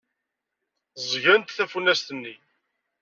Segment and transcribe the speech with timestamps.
[1.01, 2.35] Ẓẓgent tafunast-nni.